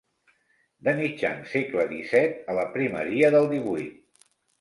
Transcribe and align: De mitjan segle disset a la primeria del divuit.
De 0.85 0.93
mitjan 0.99 1.43
segle 1.51 1.85
disset 1.91 2.39
a 2.53 2.55
la 2.61 2.63
primeria 2.79 3.29
del 3.37 3.47
divuit. 3.53 4.27